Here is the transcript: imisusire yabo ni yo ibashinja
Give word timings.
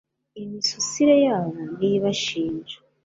imisusire 0.41 1.15
yabo 1.25 1.57
ni 1.79 1.87
yo 1.91 1.95
ibashinja 1.97 2.77